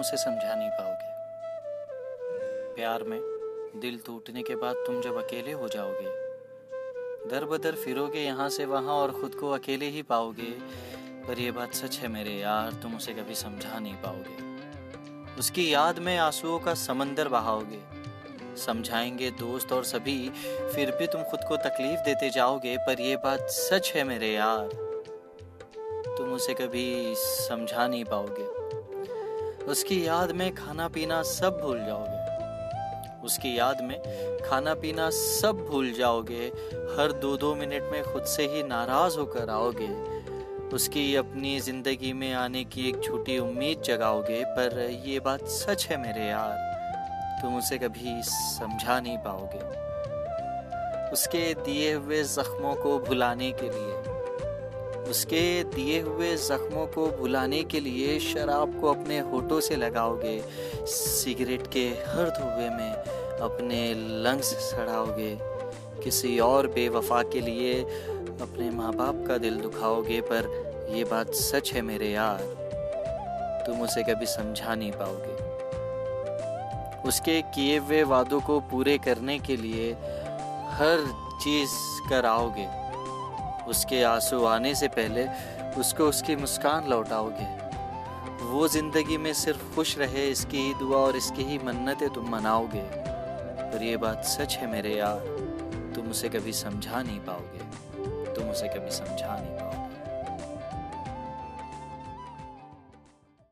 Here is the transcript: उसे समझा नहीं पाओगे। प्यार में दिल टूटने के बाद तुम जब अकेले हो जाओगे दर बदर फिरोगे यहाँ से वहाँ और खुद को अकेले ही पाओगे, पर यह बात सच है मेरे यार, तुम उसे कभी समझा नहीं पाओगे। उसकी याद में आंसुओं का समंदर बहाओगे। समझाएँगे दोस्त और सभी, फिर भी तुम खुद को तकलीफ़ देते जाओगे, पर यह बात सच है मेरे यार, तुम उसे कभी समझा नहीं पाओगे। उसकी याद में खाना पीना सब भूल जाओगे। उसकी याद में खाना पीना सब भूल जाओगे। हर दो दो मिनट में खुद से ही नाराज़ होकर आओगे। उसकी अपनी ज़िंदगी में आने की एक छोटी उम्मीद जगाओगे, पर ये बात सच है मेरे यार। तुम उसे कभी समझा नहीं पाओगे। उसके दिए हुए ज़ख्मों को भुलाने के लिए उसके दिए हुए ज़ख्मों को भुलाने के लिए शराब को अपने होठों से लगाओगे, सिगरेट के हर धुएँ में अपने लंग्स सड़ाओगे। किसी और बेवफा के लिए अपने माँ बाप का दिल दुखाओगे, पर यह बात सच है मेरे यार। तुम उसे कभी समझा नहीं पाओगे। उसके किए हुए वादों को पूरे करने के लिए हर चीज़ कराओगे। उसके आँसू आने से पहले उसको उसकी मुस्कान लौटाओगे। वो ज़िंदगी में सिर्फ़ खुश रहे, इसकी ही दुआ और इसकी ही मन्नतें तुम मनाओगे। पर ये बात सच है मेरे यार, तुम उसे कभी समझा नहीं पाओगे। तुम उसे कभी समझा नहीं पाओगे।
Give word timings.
उसे 0.00 0.16
समझा 0.16 0.54
नहीं 0.54 0.70
पाओगे। 0.70 1.08
प्यार 2.74 3.02
में 3.02 3.20
दिल 3.76 4.00
टूटने 4.06 4.42
के 4.42 4.56
बाद 4.56 4.74
तुम 4.76 5.00
जब 5.00 5.24
अकेले 5.24 5.52
हो 5.52 5.68
जाओगे 5.68 6.18
दर 7.30 7.44
बदर 7.44 7.74
फिरोगे 7.74 8.20
यहाँ 8.20 8.48
से 8.48 8.64
वहाँ 8.64 8.94
और 8.94 9.10
खुद 9.12 9.34
को 9.34 9.50
अकेले 9.50 9.86
ही 9.86 10.02
पाओगे, 10.02 10.50
पर 11.26 11.38
यह 11.38 11.52
बात 11.52 11.74
सच 11.74 11.98
है 11.98 12.08
मेरे 12.08 12.30
यार, 12.30 12.72
तुम 12.72 12.96
उसे 12.96 13.12
कभी 13.12 13.34
समझा 13.34 13.78
नहीं 13.78 13.94
पाओगे। 13.94 15.36
उसकी 15.38 15.74
याद 15.74 15.98
में 15.98 16.18
आंसुओं 16.18 16.58
का 16.58 16.74
समंदर 16.74 17.28
बहाओगे। 17.28 17.80
समझाएँगे 18.56 19.30
दोस्त 19.30 19.72
और 19.72 19.84
सभी, 19.84 20.30
फिर 20.74 20.90
भी 20.90 21.06
तुम 21.06 21.22
खुद 21.22 21.40
को 21.48 21.56
तकलीफ़ 21.56 22.00
देते 22.00 22.30
जाओगे, 22.30 22.76
पर 22.76 23.00
यह 23.00 23.16
बात 23.16 23.40
सच 23.40 23.92
है 23.96 24.04
मेरे 24.04 24.28
यार, 24.28 24.68
तुम 26.16 26.32
उसे 26.32 26.54
कभी 26.54 27.14
समझा 27.16 27.86
नहीं 27.86 28.04
पाओगे। 28.04 28.79
उसकी 29.70 30.06
याद 30.06 30.30
में 30.32 30.54
खाना 30.54 30.88
पीना 30.88 31.22
सब 31.22 31.58
भूल 31.62 31.78
जाओगे। 31.86 32.18
उसकी 33.24 33.58
याद 33.58 33.80
में 33.80 33.98
खाना 34.42 34.74
पीना 34.74 35.10
सब 35.10 35.66
भूल 35.70 35.92
जाओगे। 35.92 36.46
हर 36.96 37.12
दो 37.12 37.36
दो 37.36 37.54
मिनट 37.54 37.82
में 37.92 38.02
खुद 38.02 38.24
से 38.24 38.46
ही 38.46 38.62
नाराज़ 38.62 39.18
होकर 39.18 39.50
आओगे। 39.50 39.88
उसकी 40.74 41.16
अपनी 41.16 41.60
ज़िंदगी 41.60 42.12
में 42.12 42.32
आने 42.34 42.64
की 42.64 42.88
एक 42.88 43.02
छोटी 43.04 43.38
उम्मीद 43.38 43.82
जगाओगे, 43.82 44.44
पर 44.44 44.78
ये 45.06 45.20
बात 45.20 45.46
सच 45.48 45.86
है 45.86 45.96
मेरे 46.02 46.26
यार। 46.26 47.40
तुम 47.42 47.58
उसे 47.58 47.78
कभी 47.78 48.22
समझा 48.22 49.00
नहीं 49.00 49.18
पाओगे। 49.18 49.64
उसके 51.12 51.54
दिए 51.54 51.92
हुए 51.92 52.22
ज़ख्मों 52.22 52.74
को 52.74 52.98
भुलाने 52.98 53.52
के 53.52 53.70
लिए 53.70 54.09
उसके 55.10 55.64
दिए 55.64 56.00
हुए 56.00 56.36
ज़ख्मों 56.36 56.86
को 56.86 57.06
भुलाने 57.10 57.62
के 57.62 57.80
लिए 57.80 58.18
शराब 58.18 58.80
को 58.80 58.86
अपने 58.86 59.18
होठों 59.18 59.60
से 59.60 59.76
लगाओगे, 59.76 60.44
सिगरेट 60.86 61.66
के 61.66 61.88
हर 61.88 62.30
धुएँ 62.30 62.70
में 62.70 62.92
अपने 63.40 63.94
लंग्स 63.94 64.46
सड़ाओगे। 64.46 65.38
किसी 66.04 66.38
और 66.38 66.66
बेवफा 66.66 67.22
के 67.22 67.40
लिए 67.40 67.82
अपने 68.40 68.70
माँ 68.70 68.92
बाप 68.92 69.24
का 69.28 69.38
दिल 69.38 69.56
दुखाओगे, 69.56 70.20
पर 70.20 70.70
यह 70.96 71.04
बात 71.04 71.34
सच 71.34 71.72
है 71.72 71.82
मेरे 71.82 72.08
यार। 72.08 72.38
तुम 73.66 73.80
उसे 73.82 74.02
कभी 74.02 74.26
समझा 74.26 74.74
नहीं 74.74 74.92
पाओगे। 74.92 75.50
उसके 77.08 77.42
किए 77.42 77.78
हुए 77.78 78.02
वादों 78.02 78.40
को 78.40 78.60
पूरे 78.60 78.98
करने 78.98 79.38
के 79.38 79.56
लिए 79.56 79.92
हर 80.70 81.14
चीज़ 81.42 81.70
कराओगे। 82.10 82.79
उसके 83.70 84.02
आँसू 84.02 84.44
आने 84.44 84.74
से 84.74 84.88
पहले 84.88 85.26
उसको 85.80 86.04
उसकी 86.04 86.36
मुस्कान 86.36 86.88
लौटाओगे। 86.88 87.48
वो 88.44 88.68
ज़िंदगी 88.68 89.16
में 89.16 89.32
सिर्फ़ 89.34 89.74
खुश 89.74 89.98
रहे, 89.98 90.26
इसकी 90.28 90.58
ही 90.58 90.74
दुआ 90.74 90.96
और 90.96 91.16
इसकी 91.16 91.42
ही 91.42 91.58
मन्नतें 91.58 92.08
तुम 92.10 92.30
मनाओगे। 92.30 92.82
पर 93.70 93.82
ये 93.82 93.96
बात 93.96 94.24
सच 94.24 94.56
है 94.56 94.70
मेरे 94.70 94.94
यार, 94.96 95.20
तुम 95.94 96.10
उसे 96.10 96.28
कभी 96.28 96.52
समझा 96.52 97.02
नहीं 97.02 97.20
पाओगे। 97.20 98.34
तुम 98.34 98.50
उसे 98.50 98.68
कभी 98.68 98.90
समझा 98.90 99.36
नहीं 99.36 99.54
पाओगे। 99.56 99.79